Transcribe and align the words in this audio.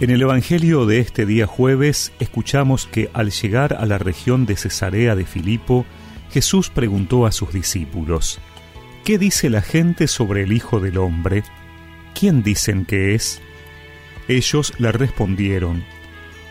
En 0.00 0.08
el 0.08 0.22
Evangelio 0.22 0.86
de 0.86 0.98
este 0.98 1.26
día 1.26 1.46
jueves 1.46 2.14
escuchamos 2.20 2.86
que 2.86 3.10
al 3.12 3.30
llegar 3.30 3.74
a 3.74 3.84
la 3.84 3.98
región 3.98 4.46
de 4.46 4.56
Cesarea 4.56 5.14
de 5.14 5.26
Filipo, 5.26 5.84
Jesús 6.30 6.70
preguntó 6.70 7.26
a 7.26 7.32
sus 7.32 7.52
discípulos, 7.52 8.38
¿Qué 9.04 9.18
dice 9.18 9.50
la 9.50 9.60
gente 9.60 10.08
sobre 10.08 10.44
el 10.44 10.54
Hijo 10.54 10.80
del 10.80 10.96
Hombre? 10.96 11.42
¿Quién 12.18 12.42
dicen 12.42 12.86
que 12.86 13.14
es? 13.14 13.42
Ellos 14.26 14.72
le 14.78 14.90
respondieron, 14.90 15.84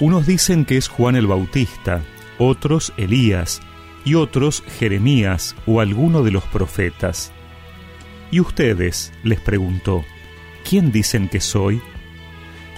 unos 0.00 0.26
dicen 0.26 0.64
que 0.64 0.76
es 0.76 0.88
Juan 0.88 1.14
el 1.14 1.28
Bautista, 1.28 2.02
otros 2.38 2.92
Elías, 2.96 3.60
y 4.04 4.14
otros 4.14 4.64
Jeremías 4.80 5.54
o 5.66 5.80
alguno 5.80 6.24
de 6.24 6.32
los 6.32 6.42
profetas. 6.44 7.30
¿Y 8.32 8.40
ustedes? 8.40 9.12
les 9.22 9.38
preguntó, 9.38 10.04
¿quién 10.68 10.90
dicen 10.90 11.28
que 11.28 11.40
soy? 11.40 11.80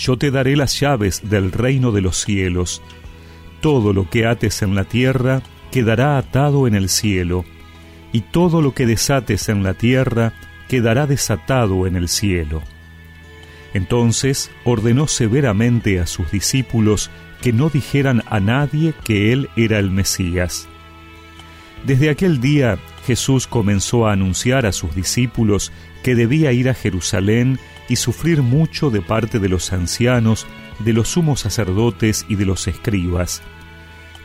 yo 0.00 0.16
te 0.16 0.30
daré 0.30 0.56
las 0.56 0.80
llaves 0.80 1.28
del 1.28 1.52
reino 1.52 1.92
de 1.92 2.00
los 2.00 2.16
cielos. 2.16 2.80
Todo 3.60 3.92
lo 3.92 4.08
que 4.08 4.24
ates 4.24 4.62
en 4.62 4.74
la 4.74 4.84
tierra 4.84 5.42
quedará 5.70 6.16
atado 6.16 6.66
en 6.66 6.74
el 6.74 6.88
cielo, 6.88 7.44
y 8.10 8.22
todo 8.22 8.62
lo 8.62 8.72
que 8.72 8.86
desates 8.86 9.50
en 9.50 9.62
la 9.62 9.74
tierra 9.74 10.32
quedará 10.68 11.06
desatado 11.06 11.86
en 11.86 11.96
el 11.96 12.08
cielo. 12.08 12.62
Entonces 13.74 14.50
ordenó 14.64 15.06
severamente 15.06 16.00
a 16.00 16.06
sus 16.06 16.30
discípulos 16.32 17.10
que 17.42 17.52
no 17.52 17.68
dijeran 17.68 18.22
a 18.26 18.40
nadie 18.40 18.94
que 19.04 19.32
él 19.32 19.50
era 19.54 19.78
el 19.78 19.90
Mesías. 19.90 20.66
Desde 21.84 22.08
aquel 22.08 22.40
día 22.40 22.78
Jesús 23.06 23.46
comenzó 23.46 24.06
a 24.06 24.12
anunciar 24.12 24.64
a 24.64 24.72
sus 24.72 24.94
discípulos 24.94 25.72
que 26.02 26.14
debía 26.14 26.52
ir 26.52 26.70
a 26.70 26.74
Jerusalén 26.74 27.58
y 27.90 27.96
sufrir 27.96 28.40
mucho 28.40 28.90
de 28.90 29.02
parte 29.02 29.40
de 29.40 29.48
los 29.48 29.72
ancianos, 29.72 30.46
de 30.78 30.92
los 30.92 31.08
sumos 31.08 31.40
sacerdotes 31.40 32.24
y 32.28 32.36
de 32.36 32.46
los 32.46 32.68
escribas, 32.68 33.42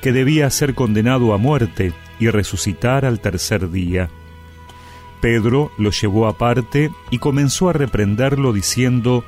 que 0.01 0.13
debía 0.13 0.47
ser 0.51 0.75
condenado 0.75 1.33
a 1.33 1.39
muerte 1.39 1.91
y 2.19 2.29
resucitar 2.29 3.05
al 3.05 3.19
tercer 3.19 3.71
día. 3.71 4.09
Pedro 5.19 5.71
lo 5.79 5.89
llevó 5.89 6.27
aparte 6.27 6.91
y 7.09 7.17
comenzó 7.17 7.67
a 7.67 7.73
reprenderlo 7.73 8.53
diciendo, 8.53 9.25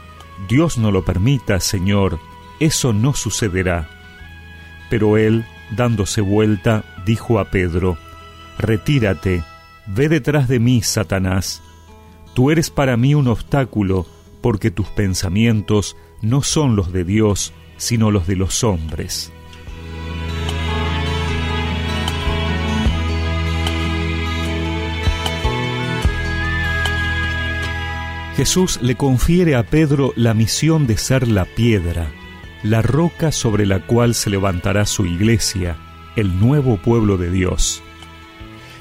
Dios 0.48 0.78
no 0.78 0.92
lo 0.92 1.04
permita, 1.04 1.60
Señor, 1.60 2.20
eso 2.60 2.94
no 2.94 3.16
sucederá. 3.16 3.90
Pero 4.92 5.18
él, 5.18 5.46
dándose 5.76 6.22
vuelta, 6.22 6.84
dijo 7.08 7.40
a 7.40 7.46
Pedro, 7.46 7.98
Retírate, 8.60 9.44
ve 9.88 10.10
detrás 10.10 10.48
de 10.48 10.60
mí, 10.60 10.84
Satanás. 10.84 11.64
Tú 12.36 12.52
eres 12.52 12.70
para 12.70 12.98
mí 12.98 13.16
un 13.16 13.28
obstáculo, 13.28 14.06
porque 14.42 14.72
tus 14.72 14.88
pensamientos 14.88 15.98
no 16.22 16.42
son 16.42 16.76
los 16.76 16.92
de 16.92 17.04
Dios, 17.04 17.54
sino 17.78 18.12
los 18.12 18.28
de 18.28 18.36
los 18.36 18.64
hombres. 18.64 19.32
Jesús 28.36 28.80
le 28.84 28.96
confiere 28.96 29.56
a 29.56 29.64
Pedro 29.64 30.14
la 30.16 30.36
misión 30.36 30.86
de 30.86 30.98
ser 30.98 31.28
la 31.28 31.46
piedra, 31.46 32.12
la 32.62 32.84
roca 32.84 33.32
sobre 33.32 33.66
la 33.66 33.86
cual 33.88 34.14
se 34.14 34.30
levantará 34.30 34.86
su 34.86 35.08
iglesia, 35.08 35.76
el 36.16 36.40
nuevo 36.40 36.78
pueblo 36.78 37.18
de 37.18 37.32
Dios 37.32 37.82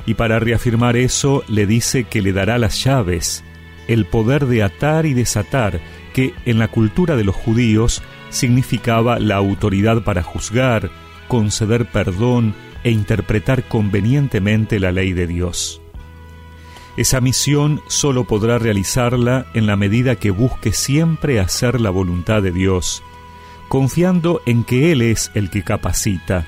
y 0.07 0.15
para 0.15 0.39
reafirmar 0.39 0.97
eso 0.97 1.43
le 1.49 1.67
dice 1.67 2.05
que 2.05 2.23
le 2.23 2.33
dará 2.33 2.59
las 2.59 2.83
llaves, 2.83 3.45
el 3.89 4.07
poder 4.07 4.47
de 4.47 4.63
atar 4.63 5.07
y 5.07 5.15
desatar, 5.15 5.81
que 6.13 6.35
en 6.45 6.59
la 6.59 6.69
cultura 6.69 7.17
de 7.17 7.25
los 7.25 7.35
judíos 7.35 8.03
significaba 8.31 9.19
la 9.19 9.37
autoridad 9.37 10.03
para 10.03 10.23
juzgar, 10.23 10.91
conceder 11.29 11.87
perdón 11.87 12.55
e 12.85 12.91
interpretar 12.91 13.65
convenientemente 13.65 14.79
la 14.81 14.93
ley 14.93 15.13
de 15.13 15.27
Dios. 15.27 15.81
Esa 16.97 17.21
misión 17.21 17.83
solo 17.89 18.25
podrá 18.25 18.59
realizarla 18.59 19.47
en 19.53 19.67
la 19.67 19.77
medida 19.77 20.17
que 20.17 20.31
busque 20.31 20.73
siempre 20.73 21.41
hacer 21.41 21.81
la 21.81 21.91
voluntad 21.91 22.43
de 22.43 22.53
Dios, 22.53 23.03
confiando 23.69 24.41
en 24.47 24.65
que 24.65 24.93
Él 24.93 25.03
es 25.03 25.31
el 25.35 25.51
que 25.51 25.63
capacita, 25.63 26.47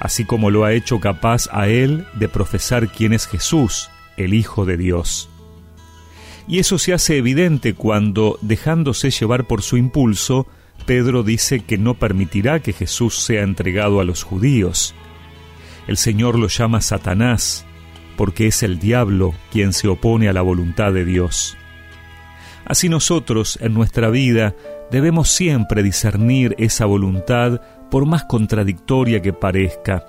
así 0.00 0.24
como 0.24 0.50
lo 0.50 0.64
ha 0.64 0.72
hecho 0.72 1.00
capaz 1.00 1.48
a 1.52 1.68
él 1.68 2.06
de 2.14 2.28
profesar 2.28 2.88
quién 2.88 3.12
es 3.12 3.26
Jesús, 3.26 3.90
el 4.16 4.34
Hijo 4.34 4.64
de 4.64 4.76
Dios. 4.76 5.29
Y 6.50 6.58
eso 6.58 6.78
se 6.78 6.92
hace 6.92 7.16
evidente 7.16 7.74
cuando, 7.74 8.36
dejándose 8.42 9.10
llevar 9.10 9.46
por 9.46 9.62
su 9.62 9.76
impulso, 9.76 10.48
Pedro 10.84 11.22
dice 11.22 11.60
que 11.60 11.78
no 11.78 11.94
permitirá 11.94 12.58
que 12.58 12.72
Jesús 12.72 13.20
sea 13.20 13.42
entregado 13.42 14.00
a 14.00 14.04
los 14.04 14.24
judíos. 14.24 14.92
El 15.86 15.96
Señor 15.96 16.36
lo 16.36 16.48
llama 16.48 16.80
Satanás, 16.80 17.64
porque 18.16 18.48
es 18.48 18.64
el 18.64 18.80
diablo 18.80 19.32
quien 19.52 19.72
se 19.72 19.86
opone 19.86 20.28
a 20.28 20.32
la 20.32 20.42
voluntad 20.42 20.92
de 20.92 21.04
Dios. 21.04 21.56
Así 22.64 22.88
nosotros, 22.88 23.56
en 23.62 23.72
nuestra 23.72 24.10
vida, 24.10 24.56
debemos 24.90 25.28
siempre 25.28 25.84
discernir 25.84 26.56
esa 26.58 26.84
voluntad 26.84 27.60
por 27.92 28.06
más 28.06 28.24
contradictoria 28.24 29.22
que 29.22 29.32
parezca, 29.32 30.04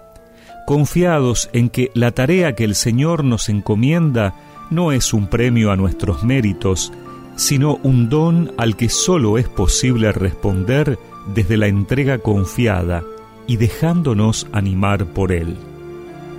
confiados 0.65 1.51
en 1.53 1.69
que 1.69 1.91
la 1.93 2.13
tarea 2.13 2.55
que 2.55 2.63
el 2.63 2.73
Señor 2.73 3.23
nos 3.23 3.47
encomienda 3.47 4.33
no 4.71 4.91
es 4.91 5.13
un 5.13 5.27
premio 5.27 5.71
a 5.71 5.75
nuestros 5.75 6.23
méritos, 6.23 6.91
sino 7.35 7.79
un 7.83 8.09
don 8.09 8.51
al 8.57 8.75
que 8.75 8.89
solo 8.89 9.37
es 9.37 9.47
posible 9.47 10.11
responder 10.11 10.97
desde 11.33 11.57
la 11.57 11.67
entrega 11.67 12.17
confiada 12.17 13.03
y 13.45 13.57
dejándonos 13.57 14.47
animar 14.51 15.05
por 15.05 15.31
Él. 15.31 15.55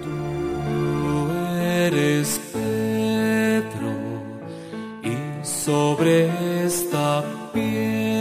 Tú 0.03 1.33
eres 1.63 2.41
Pedro 2.53 3.93
y 5.05 5.47
sobre 5.47 6.65
esta 6.65 7.23
piedra 7.53 8.12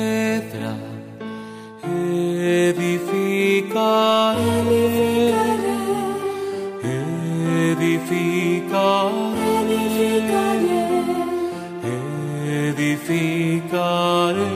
edificaré, 13.09 14.51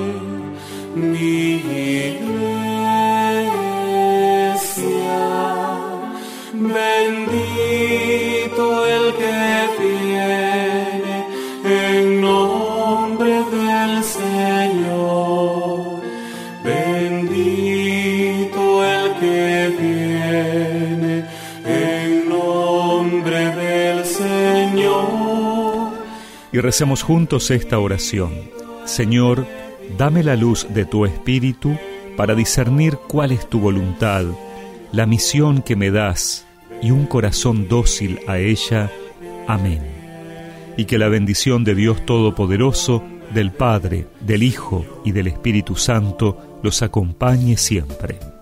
mi 0.95 1.54
y 26.55 26.61
recemos 26.61 27.03
juntos 27.03 27.52
esta 27.52 27.79
oración. 27.79 28.31
Señor, 28.85 29.46
dame 29.97 30.23
la 30.23 30.37
luz 30.37 30.66
de 30.69 30.85
tu 30.85 31.05
Espíritu 31.05 31.78
para 32.16 32.34
discernir 32.34 32.97
cuál 33.09 33.34
es 33.34 33.49
tu 33.49 33.59
voluntad, 33.59 34.23
la 34.93 35.05
misión 35.05 35.61
que 35.61 35.75
me 35.75 35.91
das 35.91 36.47
y 36.81 36.91
un 36.91 37.07
corazón 37.07 37.67
dócil 37.67 38.22
a 38.25 38.37
ella. 38.37 38.90
Amén. 39.47 39.81
Y 40.78 40.85
que 40.85 40.97
la 40.97 41.09
bendición 41.09 41.66
de 41.66 41.75
Dios 41.75 42.05
Todopoderoso, 42.05 43.03
del 43.34 43.52
Padre, 43.52 44.07
del 44.22 44.41
Hijo 44.41 44.85
y 45.03 45.11
del 45.11 45.28
Espíritu 45.28 45.75
Santo 45.75 46.59
los 46.63 46.81
acompañe 46.81 47.57
siempre. 47.57 48.34